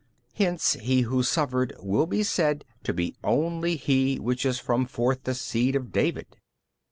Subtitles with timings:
[0.33, 5.25] hence he who suffered will be said to be only he which is from forth
[5.25, 6.25] the seed of David.